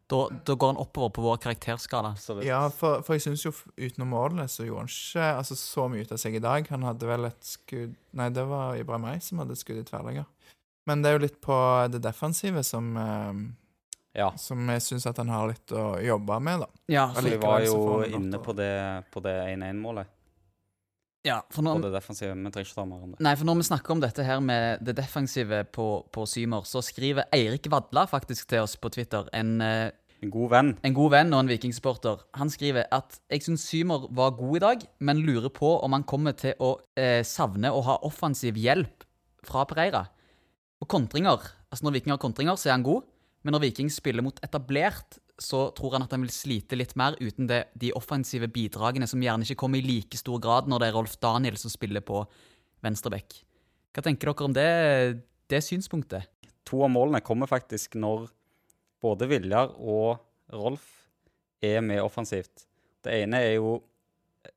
[0.07, 2.13] Da, da går han oppover på vår karakterskala.
[2.15, 5.89] så Ja, for, for jeg syns jo utenom målene så gjorde han ikke altså, så
[5.91, 6.69] mye ut av seg i dag.
[6.69, 9.87] Han hadde vel et skudd Nei, det var Ibrahim meg som hadde et skudd i
[9.89, 10.29] tverrlegger.
[10.87, 11.57] Men det er jo litt på
[11.91, 13.41] det defensive som eh,
[14.15, 14.31] Ja.
[14.37, 16.67] Som jeg syns at han har litt å jobbe med, da.
[16.89, 18.71] Ja, Så vi var jo inne på det
[19.13, 20.07] på det 1-1-målet.
[21.27, 22.31] ja, for På når, det defensive.
[22.33, 23.19] Vi trenger ikke ta mer om det.
[23.19, 26.81] nei, for når vi snakker om dette her med det defensive på, på Symer, så
[26.81, 29.91] skriver Eirik Vadla faktisk til oss på Twitter, en, eh,
[30.23, 30.71] En god venn.
[30.81, 32.23] en god venn og en vikingsupporter.
[32.39, 36.03] Han skriver at jeg syns Symer var god i dag, men lurer på om han
[36.07, 39.03] kommer til å eh, savne å ha offensiv hjelp
[39.45, 40.07] fra Pereira.
[40.81, 41.37] Og kontringer,
[41.69, 43.03] altså når Viking har kontringer, så er han god,
[43.47, 47.15] men når Viking spiller mot etablert, så tror han at han vil slite litt mer
[47.21, 50.89] uten det, de offensive bidragene som gjerne ikke kommer i like stor grad når det
[50.89, 52.25] er Rolf Daniel som spiller på
[52.83, 53.37] venstreback.
[53.95, 54.67] Hva tenker dere om det,
[55.47, 56.27] det synspunktet?
[56.67, 58.27] To av målene kommer faktisk når
[58.99, 60.19] både Viljar og
[60.51, 60.89] Rolf
[61.63, 62.67] er med offensivt.
[62.99, 63.77] Det ene er jo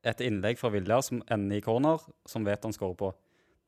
[0.03, 3.15] et innlegg fra Viljar som ender i corner, som vet han skårer på.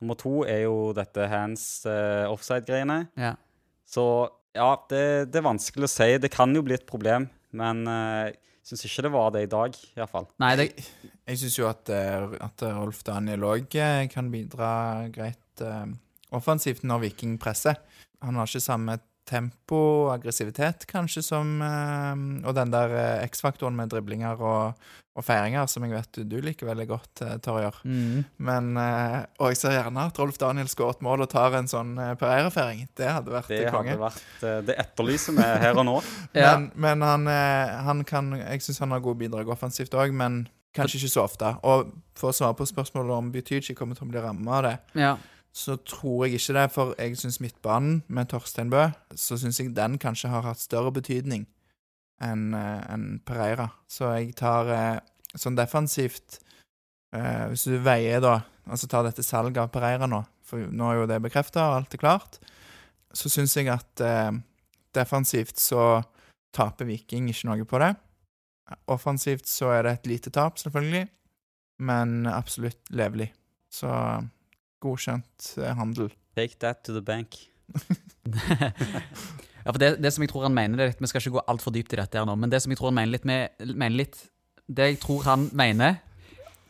[0.04, 3.06] Nummer to er jo dette hands uh, offside-greiene.
[3.16, 3.38] Ja.
[3.88, 4.04] Så
[4.56, 6.10] ja, det, det er vanskelig å si.
[6.22, 9.48] Det kan jo bli et problem, men jeg jeg syns ikke det var det i
[9.52, 10.26] dag, iallfall.
[10.40, 10.66] Nei, det,
[11.28, 13.76] Jeg syns jo at, eh, at Rolf Daniel òg
[14.12, 14.70] kan bidra
[15.12, 15.84] greit uh,
[16.32, 17.76] offensivt når Viking presser.
[18.24, 18.96] Han har ikke samme
[19.30, 24.80] tempo, aggressivitet, kanskje, som eh, Og den der eh, X-faktoren med driblinger og,
[25.16, 27.78] og feiringer, som jeg vet du, du liker veldig godt, eh, Torjer.
[27.86, 28.24] mm.
[28.44, 31.70] Men eh, Og jeg ser gjerne at Rolf Daniel skårer et mål og tar en
[31.72, 32.88] sånn Pereira-feiring.
[32.98, 33.94] Det hadde vært Det konge.
[33.96, 35.98] hadde vært eh, Det etterlyser vi her og nå.
[36.34, 36.56] Ja.
[36.58, 40.44] Men, men han, eh, han kan Jeg syns han har gode bidrag offensivt òg, men
[40.74, 41.52] kanskje ikke så ofte.
[41.70, 44.72] Og for å svare på spørsmålet om Butychi kommer til å bli ramma av det,
[44.98, 45.12] ja.
[45.54, 46.68] Så tror jeg ikke det.
[46.74, 50.94] For jeg syns midtbanen med Torstein Bø, så syns jeg den kanskje har hatt større
[50.96, 51.46] betydning
[52.24, 53.70] enn en Pereira.
[53.90, 55.02] Så jeg tar eh,
[55.36, 56.40] sånn defensivt
[57.16, 58.38] eh, Hvis du veier, da,
[58.70, 61.98] altså tar dette salget av Pereira nå, for nå er jo det bekrefta, og alt
[61.98, 62.40] er klart,
[63.14, 64.32] så syns jeg at eh,
[64.96, 66.02] defensivt så
[66.54, 67.94] taper Viking ikke noe på det.
[68.94, 71.08] Offensivt så er det et lite tap, selvfølgelig,
[71.84, 73.34] men absolutt levelig.
[73.74, 73.90] Så
[74.84, 76.12] godkjent eh, handel.
[76.38, 77.38] Take that to the bank.
[79.64, 81.38] ja, for det, det som jeg tror han mener det er litt, Vi skal ikke
[81.40, 83.28] gå altfor dypt i dette her nå, men det som jeg tror han mener litt
[83.30, 84.20] med mener litt,
[84.68, 86.02] Det jeg tror han mener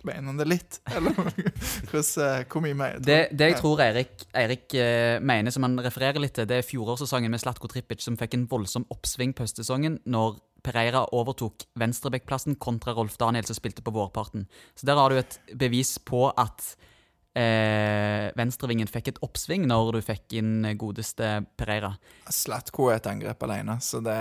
[0.04, 0.80] Mener han det litt?
[0.96, 1.44] Eller hvordan,
[1.96, 2.98] eh, hvor mye mer?
[3.00, 6.68] Det, det jeg tror Eirik, Eirik eh, mener, som han refererer litt til, det er
[6.68, 12.60] fjorårssesongen med Slatko Trippic som fikk en voldsom oppsving på høstsesongen når Pereira overtok venstrebekkplassen
[12.60, 14.46] kontra Rolf Daniel, som spilte på vårparten.
[14.76, 16.74] Så der har du et bevis på at
[17.36, 21.94] eh, venstrevingen fikk et oppsving når du fikk inn godeste Pereira.
[22.30, 24.20] Slatko er et angrep alene, så det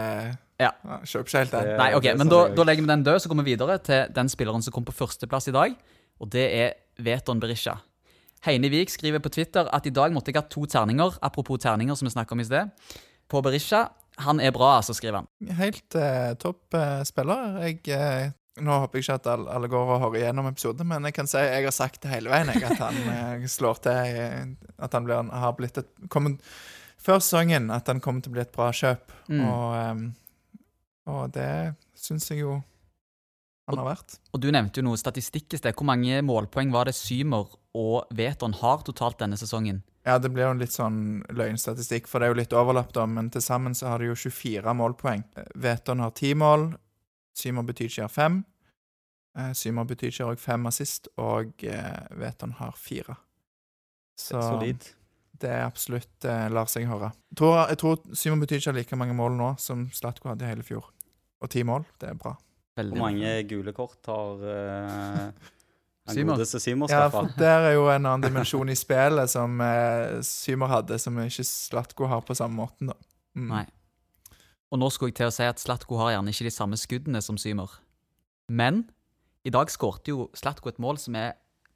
[0.62, 0.70] Ja.
[0.82, 1.70] Kjøper ikke helt den.
[1.80, 4.28] Nei, ok, men da, da legger vi den død, så går vi videre til den
[4.30, 5.74] spilleren som kom på førsteplass i dag,
[6.22, 7.78] og det er Veton Berisha.
[8.46, 11.94] Heine Vik skriver på Twitter at i dag måtte jeg ha to terninger, apropos terninger
[11.98, 12.70] som vi snakket om i sted,
[13.30, 13.84] på Berisha.
[14.26, 15.28] Han er bra, altså, skriver han.
[15.56, 17.60] Helt eh, topp eh, spiller.
[17.64, 21.06] Jeg, eh, nå håper jeg ikke at alle, alle går og hører igjennom episoden, men
[21.08, 22.98] jeg kan si jeg har sagt det hele veien, jeg, at han
[23.42, 24.42] eh, slår til eh,
[24.82, 26.42] At han blir, har blitt et kommet,
[27.00, 29.40] Før sesongen at han kommer til å bli et bra kjøp, Mm.
[29.46, 30.60] og, eh,
[31.08, 31.48] og det
[31.96, 32.58] syns jeg jo
[33.70, 34.16] han har vært.
[34.34, 35.74] Og du nevnte jo noe statistikk i sted.
[35.78, 37.46] Hvor mange målpoeng var det Symer
[37.78, 39.78] og Veton har totalt denne sesongen?
[40.04, 43.30] Ja, det blir jo litt sånn løgnstatistikk, for det er jo litt overlapp, da, men
[43.30, 45.22] til sammen så har de jo 24 målpoeng.
[45.62, 46.66] Veton har 10 mål,
[47.36, 48.42] Symer Betychi har 5.
[49.38, 53.16] Eh, Symer Betychi har òg fem assist, og eh, Veton har fire.
[54.18, 54.84] Så Solid.
[55.40, 57.12] det er absolutt eh, lar seg høre.
[57.32, 60.52] Jeg tror, jeg tror Symer Betychi har like mange mål nå som Slatko hadde i
[60.52, 60.90] hele fjor.
[61.42, 62.36] Og ti mål, det er bra.
[62.76, 64.44] Veldig Hvor mange gule kort har
[65.32, 70.20] uh, godeste Simon Ja, for der er jo en annen dimensjon i spillet som eh,
[70.24, 72.96] Symer hadde, som ikke Slatko har på samme måten, da.
[73.36, 73.48] Mm.
[73.48, 73.66] Nei.
[74.72, 77.20] Og nå skulle jeg til å si at Slatko har gjerne ikke de samme skuddene
[77.24, 77.74] som Symer.
[78.48, 78.86] Men
[79.44, 81.34] i dag skårte jo Slatko et mål som er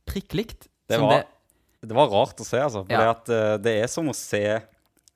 [0.09, 0.69] prikk likt.
[0.89, 1.27] Det var-
[1.87, 2.85] Det var rart å se, altså.
[2.87, 3.11] For Ja.
[3.11, 4.63] at, uh, det er som å se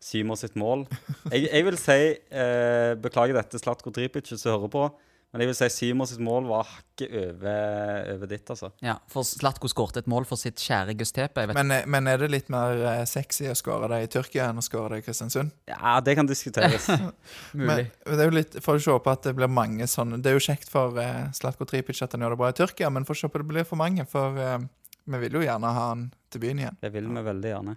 [0.01, 0.87] Symer sitt mål.
[1.33, 4.85] Jeg, jeg vil si uh, Beklager dette, Slatko Tripic, som hører på.
[5.31, 8.73] Men jeg vil si Simons sitt mål var hakket over, over ditt, altså.
[8.83, 11.45] Ja, for Slatko skårte et mål for sitt kjære Gustepe.
[11.55, 14.59] Men, eh, men er det litt mer eh, sexy å skåre det i Tyrkia enn
[14.59, 15.55] å skåre det i Kristiansund?
[15.71, 16.89] Ja, det kan diskuteres.
[17.55, 20.37] Men det er jo litt, Får se på at det blir mange sånne Det er
[20.37, 23.23] jo kjekt for uh, Slatko Tripic at han gjør det bra i Tyrkia, men får
[23.23, 24.59] på at det blir for mange, for uh,
[25.07, 26.81] vi vil jo gjerne ha han til byen igjen.
[26.83, 27.77] Det vil vi veldig gjerne.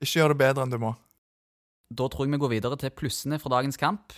[0.00, 0.94] Ikke gjør det bedre enn du må.
[1.90, 4.14] Da tror jeg vi går videre til plussene fra dagens kamp.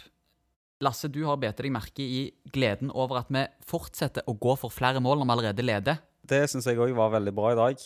[0.83, 4.75] Lasse, du har bet deg merke i gleden over at vi fortsetter å gå for
[4.75, 6.01] flere mål når vi allerede leder.
[6.23, 7.85] Det syns jeg òg var veldig bra i dag.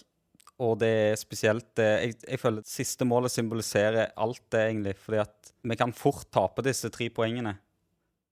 [0.64, 4.96] Og det er spesielt eh, jeg, jeg føler at siste målet symboliserer alt det, egentlig.
[5.02, 7.52] Fordi at vi kan fort tape disse tre poengene.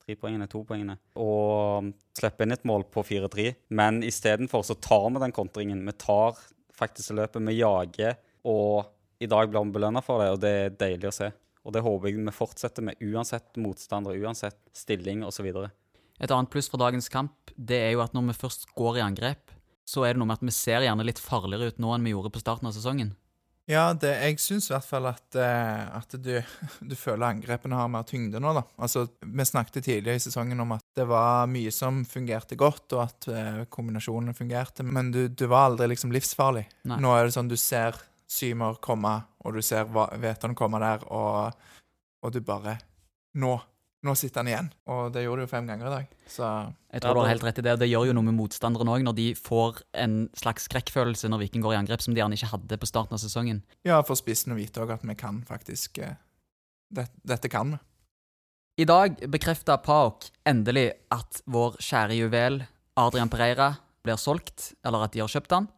[0.05, 0.97] Tre poengene, to poengene.
[1.21, 3.51] Og slippe inn et mål på 4-3.
[3.77, 5.85] Men istedenfor så tar vi den kontringen.
[5.85, 6.41] Vi tar
[6.77, 7.45] faktisk løpet.
[7.45, 8.17] Vi jager.
[8.49, 8.89] Og
[9.21, 11.31] i dag blir vi belønna for det, og det er deilig å se.
[11.65, 15.49] Og det håper jeg vi fortsetter med uansett motstander, uansett stilling osv.
[16.21, 19.05] Et annet pluss fra dagens kamp det er jo at når vi først går i
[19.05, 19.53] angrep,
[19.89, 22.15] så er det noe med at vi ser gjerne litt farligere ut nå enn vi
[22.15, 23.15] gjorde på starten av sesongen.
[23.65, 26.35] Ja, det, jeg syns i hvert fall at, eh, at du,
[26.91, 28.65] du føler angrepene har mer tyngde nå, da.
[28.77, 33.05] Altså, vi snakket tidligere i sesongen om at det var mye som fungerte godt, og
[33.07, 36.67] at eh, kombinasjonene fungerte, men du, du var aldri liksom livsfarlig.
[36.91, 37.01] Nei.
[37.01, 37.97] Nå er det sånn du ser
[38.35, 39.87] Symer komme, og du ser
[40.21, 41.55] Veton komme der, og,
[42.25, 42.79] og du bare
[43.39, 43.55] Nå!
[44.05, 44.67] Nå sitter han igjen.
[44.93, 46.09] Og det gjorde det jo fem ganger i dag.
[46.29, 46.45] Så
[46.93, 47.73] Jeg tror du har helt rett i det.
[47.73, 51.41] og Det gjør jo noe med motstanderen òg, når de får en slags skrekkfølelse når
[51.47, 53.63] Viking går i angrep, som de gjerne ikke hadde på starten av sesongen.
[53.89, 56.19] ja, for spissen å vite òg at vi kan faktisk eh,
[56.93, 57.81] det, Dette kan vi.
[58.85, 62.65] I dag bekrefta Paok endelig at vår kjære juvel
[63.01, 65.69] Adrian Pereira blir solgt, eller at de har kjøpt han.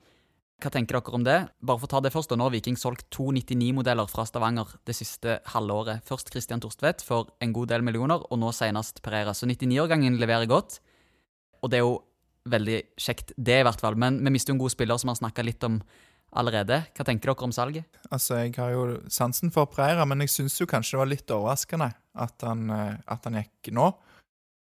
[0.56, 1.36] Hva tenker dere om det?
[1.60, 2.32] Bare for å ta det først.
[2.32, 6.00] Nå har Viking solgt to 99-modeller fra Stavanger det siste halvåret.
[6.08, 9.34] Først Christian Torstvedt for en god del millioner, og nå senest Pereira.
[9.36, 10.78] Så 99-årgangen leverer godt.
[11.60, 11.98] Og det er jo
[12.48, 13.98] veldig kjekt, det i hvert fall.
[14.00, 15.80] Men vi mister jo en god spiller som vi har snakka litt om
[16.36, 16.82] allerede.
[16.96, 18.00] Hva tenker dere om salget?
[18.10, 21.34] Altså, Jeg har jo sansen for Perera, men jeg syns jo kanskje det var litt
[21.36, 23.90] overraskende at han, eh, at han gikk nå.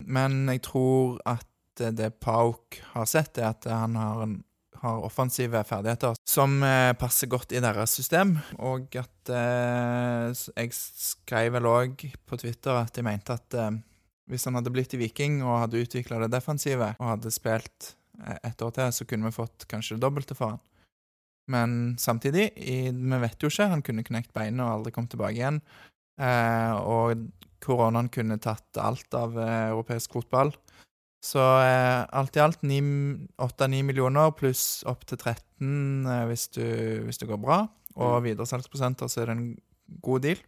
[0.05, 4.43] Men jeg tror at det Pauk har sett, er at han har, en,
[4.83, 8.35] har offensive ferdigheter som eh, passer godt i deres system.
[8.59, 13.71] Og at eh, Jeg skrev vel òg på Twitter at jeg mente at eh,
[14.31, 18.37] hvis han hadde blitt i Viking og hadde utvikla det defensive og hadde spilt eh,
[18.51, 20.61] et år til, så kunne vi fått kanskje det dobbelte for han.
[21.51, 23.67] Men samtidig, i, vi vet jo ikke.
[23.73, 25.59] Han kunne knekt beinet og aldri kommet tilbake igjen.
[26.21, 27.25] Eh, og
[27.63, 30.53] koronaen kunne tatt alt av eh, europeisk fotball.
[31.23, 36.63] Så eh, alt i alt 8-9 millioner pluss opp til 13 eh, hvis, du,
[37.05, 37.61] hvis det går bra.
[37.95, 38.25] Og Mm.
[38.25, 39.47] videresalgsprosenter, så er det en
[40.01, 40.39] god deal.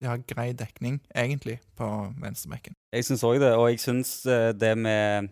[0.00, 1.86] De har grei dekning, egentlig, på
[2.22, 2.72] venstrebekken.
[2.94, 5.28] Jeg syns òg det, og jeg syns eh, det med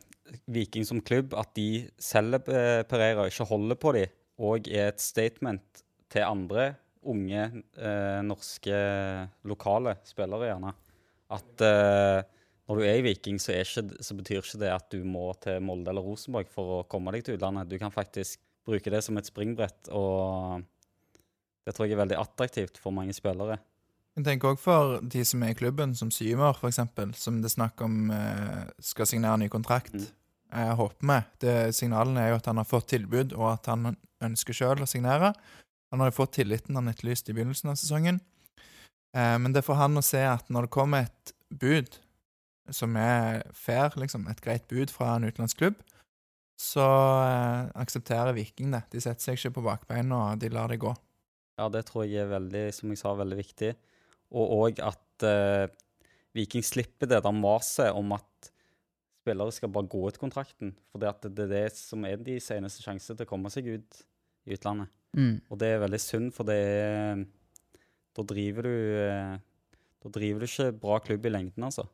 [0.53, 5.01] Viking som klubb, at de selger eh, Pereira ikke holder på dem, òg er et
[5.01, 5.81] statement
[6.13, 6.75] til andre
[7.09, 7.47] unge
[7.79, 8.77] eh, norske
[9.49, 10.75] lokale spillere, gjerne.
[11.33, 12.27] At eh,
[12.69, 15.31] når du er i Viking, så, er ikke, så betyr ikke det at du må
[15.41, 17.71] til Molde eller Rosenborg for å komme deg til utlandet.
[17.71, 20.67] Du kan faktisk bruke det som et springbrett, og
[21.65, 23.57] det tror jeg er veldig attraktivt for mange spillere.
[24.19, 26.81] Jeg tenker òg for de som er i klubben, som Symer f.eks.,
[27.17, 29.95] som det er snakk om eh, skal signere ny kontrakt.
[29.95, 30.09] Mm.
[30.49, 31.19] Jeg håper vi.
[31.45, 34.91] Det, signalene er jo at han har fått tilbud, og at han ønsker sjøl å
[34.91, 35.31] signere.
[35.93, 38.21] Han har jo fått tilliten han etterlyste i begynnelsen av sesongen.
[39.17, 42.01] Eh, men det er for han å se at når det kommer et bud
[42.75, 45.83] som er fair, liksom, et greit bud fra en utenlandsk klubb,
[46.59, 46.85] så
[47.23, 48.83] eh, aksepterer Viking det.
[48.93, 50.93] De setter seg ikke på bakbeina, og de lar det gå.
[51.59, 53.73] Ja, det tror jeg er veldig, som jeg sa, veldig viktig.
[54.35, 55.71] Og òg at eh,
[56.37, 58.51] Viking slipper det der maset om at
[59.29, 60.75] spillere skal bare gå ut kontrakten.
[60.91, 64.01] For det, det er det som er de seneste sjanse til å komme seg ut
[64.49, 64.91] i utlandet.
[65.17, 65.39] Mm.
[65.49, 67.23] Og det er veldig synd, for det er
[68.13, 69.39] Da driver du eh,
[70.05, 71.87] Da driver du ikke bra klubb i lengden, altså.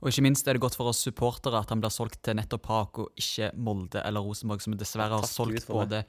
[0.00, 2.62] Og ikke minst er det godt for oss supportere at han blir solgt til nettopp
[2.64, 6.04] Park og ikke Molde eller Rosenborg, som dessverre har solgt både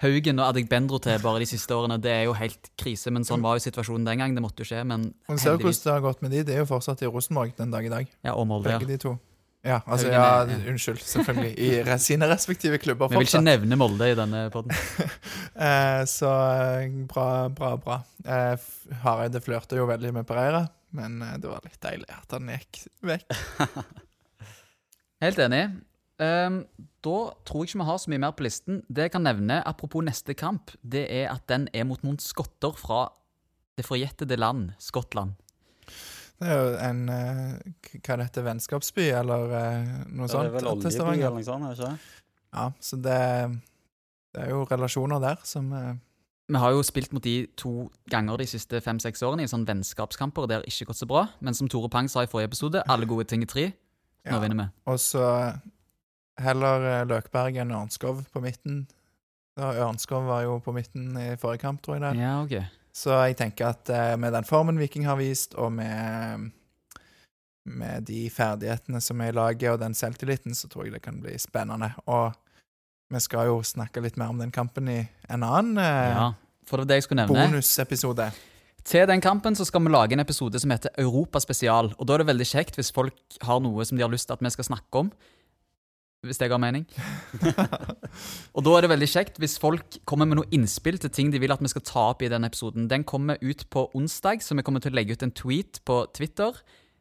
[0.00, 1.98] Haugen og Adegbenro til bare de siste årene.
[2.00, 4.36] Det er jo helt krise, men sånn var jo situasjonen den gang.
[4.36, 5.28] Det måtte jo skje, men heldigvis.
[5.28, 6.44] Man ser du hvordan det har gått med de?
[6.48, 8.14] Det er jo fortsatt i Rosenborg den dag i dag.
[8.24, 8.92] Ja, og Molde, Begge ja.
[8.94, 9.18] de to.
[9.60, 10.70] Ja, altså, ja, er- ja.
[10.72, 11.52] unnskyld, selvfølgelig.
[11.58, 14.72] I sine respektive klubber Vi vil ikke nevne Molde i denne podden.
[15.60, 17.98] Eh, så eh, bra, bra, bra.
[18.24, 18.62] Eh,
[19.02, 20.62] Hareide flørte jo veldig med Pereira,
[20.96, 23.36] men eh, det var litt deilig at han gikk vekk.
[25.24, 25.62] Helt enig.
[26.20, 26.58] Um,
[27.00, 27.16] da
[27.48, 28.82] tror jeg ikke vi har så mye mer på listen.
[28.92, 32.76] Det jeg kan nevne, apropos neste kamp, det er at den er mot noen skotter
[32.76, 33.06] fra
[33.78, 35.38] Det forjettede land, Skottland.
[36.40, 38.42] Det er jo en eh, Hva er dette?
[38.44, 39.64] Vennskapsby, eller noe
[40.12, 40.46] noe Det sånt?
[40.48, 41.64] er vel oljeby eller noe sånt?
[41.64, 42.16] er det ikke?
[42.50, 43.18] Ja, så det,
[44.34, 45.94] det er jo relasjoner der som eh,
[46.50, 50.48] Vi har jo spilt mot de to ganger de siste fem-seks årene i sånn vennskapskamper.
[50.50, 51.28] Det har ikke gått så bra.
[51.38, 53.66] Men som Tore Pang sa i forrige episode, alle gode ting er tre.
[54.26, 54.40] Nå ja.
[54.42, 54.66] vinner vi.
[54.90, 55.22] Og så
[56.42, 58.82] heller eh, Løkberg enn Ørnskov på midten.
[59.60, 62.12] Ørnskov var jo på midten i forrige kamp, tror jeg det.
[62.18, 62.56] Ja, ok.
[62.96, 66.50] Så jeg tenker at eh, med den formen Viking har vist, og med,
[67.70, 71.22] med de ferdighetene som er i laget, og den selvtilliten, så tror jeg det kan
[71.22, 71.92] bli spennende.
[72.10, 72.34] Og
[73.10, 76.28] vi skal jo snakke litt mer om den kampen i en annen eh, Ja,
[76.66, 77.48] for det var det jeg skulle nevne.
[77.50, 78.30] bonusepisode.
[78.86, 81.92] Til den kampen så skal vi lage en episode som heter Europaspesial.
[81.98, 84.38] Og da er det veldig kjekt hvis folk har noe som de har lyst til
[84.38, 85.10] at vi skal snakke om.
[86.24, 86.84] Hvis det ga mening.
[88.56, 91.40] Og da er det veldig kjekt hvis folk kommer med noe innspill til ting de
[91.40, 92.88] vil at vi skal ta opp i den episoden.
[92.90, 96.02] Den kommer ut på onsdag, så vi kommer til å legge ut en tweet på
[96.16, 96.60] Twitter.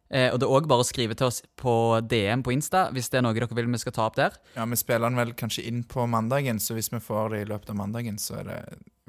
[0.09, 1.71] Eh, og det er òg bare å skrive til oss på
[2.09, 4.37] DM på Insta hvis det er noe dere vil vi skal ta opp der.
[4.55, 7.49] Ja, vi spiller den vel kanskje inn på mandagen, så hvis vi får det i
[7.51, 8.61] løpet av mandagen, så er det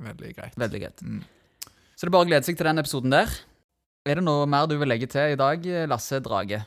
[0.04, 0.58] veldig greit.
[0.60, 1.00] Veldig greit.
[1.00, 1.22] Mm.
[1.94, 3.32] Så det er bare å glede seg til den episoden der.
[4.08, 6.62] Er det noe mer du vil legge til i dag, Lasse Drage?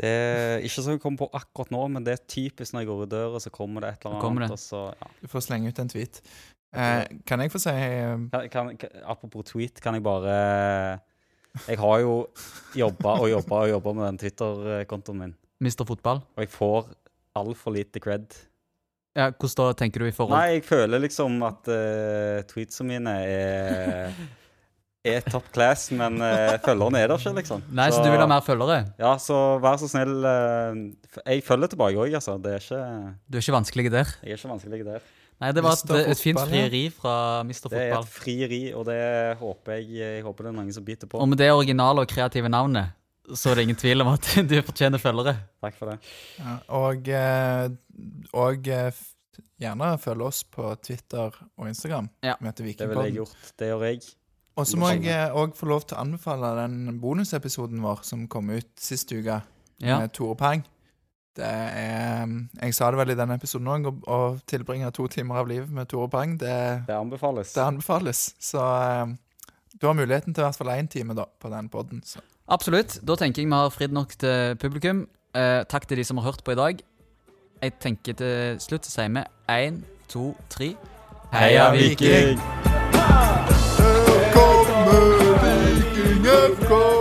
[0.00, 2.88] Det er ikke så jeg kommer på akkurat nå, men det er typisk når jeg
[2.90, 4.46] går ut døra, så kommer det et eller annet.
[4.46, 4.54] det.
[4.54, 5.10] Og så, ja.
[5.20, 6.20] Du får slenge ut en tweet.
[6.70, 10.34] Eh, kan jeg få si eh, kan, kan, kan, apropos tweet, kan jeg bare
[11.66, 12.14] Jeg har jo
[12.78, 15.84] jobba og jobba og jobba med den Twitter-kontoen min, Mr.
[15.88, 16.22] Fotball?
[16.36, 16.92] og jeg får
[17.40, 18.28] altfor lite cred.
[19.18, 23.14] Ja, Hvordan da tenker du i forhold Nei, jeg føler liksom at uh, tweetsene mine
[23.26, 24.12] er
[25.04, 27.62] er top class, men uh, følgerne er der ikke, liksom.
[27.72, 28.82] Nei, så, du vil ha mer følgere?
[29.00, 30.20] Ja, så vær så snill.
[30.20, 32.36] Uh, jeg følger tilbake òg, altså.
[32.38, 32.82] Det er ikke,
[33.26, 34.12] Du er ikke vanskelig der?
[34.22, 35.08] jeg er ikke vanskelig der.
[35.40, 37.12] Nei, det var et, et fint frieri fra
[37.46, 37.54] Mr.
[37.62, 37.78] Fotball.
[37.78, 38.98] Det er et frieri, og det
[39.40, 41.20] håper jeg, jeg håper det er mange som biter på.
[41.22, 42.92] Og med det originale og kreative navnet,
[43.32, 45.36] så er det ingen tvil om at du fortjener følgere.
[45.64, 45.98] Takk for det.
[46.40, 47.70] ja, Og, eh,
[48.36, 49.00] og eh,
[49.60, 52.10] gjerne følg oss på Twitter og Instagram.
[52.26, 53.52] Ja, Vi heter Det ville jeg gjort.
[53.58, 54.02] Det gjør jeg.
[54.60, 58.50] Og så må jeg òg få lov til å anbefale den bonusepisoden vår som kom
[58.52, 59.40] ut sist uke,
[59.80, 59.96] Ja.
[60.02, 60.66] med Tore Pang
[61.38, 64.18] det er um, Jeg sa det vel i denne episoden òg, å,
[64.50, 66.56] tilbringe to timer av livet med Tore Pang, det,
[66.88, 67.54] det, anbefales.
[67.54, 68.24] det anbefales.
[68.42, 69.16] Så um,
[69.80, 72.02] du har muligheten til i hvert fall én time da, på den poden.
[72.50, 72.98] Absolutt.
[73.06, 75.06] Da tenker jeg vi har fridd nok til publikum.
[75.34, 76.80] Eh, takk til de som har hørt på i dag.
[77.62, 80.74] Jeg tenker til slutt så sier vi én, to, tre
[81.32, 82.40] Heia, Viking!
[83.78, 86.99] Her kommer Viking FK!